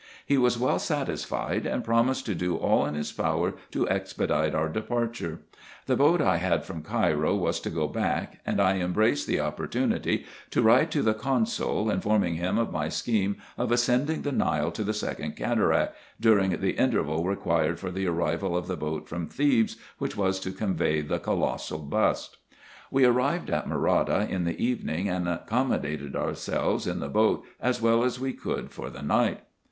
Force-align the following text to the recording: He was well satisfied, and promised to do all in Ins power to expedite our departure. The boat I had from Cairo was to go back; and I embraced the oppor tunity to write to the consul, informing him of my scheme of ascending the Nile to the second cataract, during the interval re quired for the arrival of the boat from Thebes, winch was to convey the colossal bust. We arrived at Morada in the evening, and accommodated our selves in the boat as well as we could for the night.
He 0.25 0.35
was 0.39 0.57
well 0.57 0.79
satisfied, 0.79 1.67
and 1.67 1.83
promised 1.83 2.25
to 2.25 2.33
do 2.33 2.55
all 2.55 2.87
in 2.87 2.95
Ins 2.95 3.11
power 3.11 3.53
to 3.69 3.87
expedite 3.87 4.55
our 4.55 4.67
departure. 4.67 5.41
The 5.85 5.95
boat 5.95 6.23
I 6.23 6.37
had 6.37 6.63
from 6.65 6.81
Cairo 6.81 7.35
was 7.35 7.59
to 7.59 7.69
go 7.69 7.87
back; 7.87 8.39
and 8.43 8.59
I 8.59 8.79
embraced 8.79 9.27
the 9.27 9.35
oppor 9.35 9.67
tunity 9.69 10.25
to 10.49 10.63
write 10.63 10.89
to 10.89 11.03
the 11.03 11.13
consul, 11.13 11.91
informing 11.91 12.33
him 12.33 12.57
of 12.57 12.71
my 12.71 12.89
scheme 12.89 13.35
of 13.59 13.71
ascending 13.71 14.23
the 14.23 14.31
Nile 14.31 14.71
to 14.71 14.83
the 14.83 14.95
second 14.95 15.35
cataract, 15.35 15.95
during 16.19 16.49
the 16.59 16.79
interval 16.79 17.23
re 17.23 17.35
quired 17.35 17.79
for 17.79 17.91
the 17.91 18.07
arrival 18.07 18.57
of 18.57 18.65
the 18.65 18.75
boat 18.75 19.07
from 19.07 19.27
Thebes, 19.27 19.75
winch 19.99 20.17
was 20.17 20.39
to 20.39 20.51
convey 20.51 21.01
the 21.01 21.19
colossal 21.19 21.77
bust. 21.77 22.37
We 22.89 23.05
arrived 23.05 23.51
at 23.51 23.67
Morada 23.69 24.27
in 24.27 24.45
the 24.45 24.59
evening, 24.59 25.07
and 25.09 25.29
accommodated 25.29 26.15
our 26.15 26.33
selves 26.33 26.87
in 26.87 27.01
the 27.01 27.07
boat 27.07 27.43
as 27.59 27.79
well 27.83 28.03
as 28.03 28.19
we 28.19 28.33
could 28.33 28.71
for 28.71 28.89
the 28.89 29.03
night. 29.03 29.41